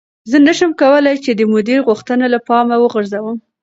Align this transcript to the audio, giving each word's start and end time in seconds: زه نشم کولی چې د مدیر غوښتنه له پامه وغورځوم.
زه 0.31 0.37
نشم 0.47 0.71
کولی 0.81 1.15
چې 1.23 1.31
د 1.33 1.41
مدیر 1.53 1.79
غوښتنه 1.87 2.25
له 2.33 2.39
پامه 2.47 2.75
وغورځوم. 2.79 3.37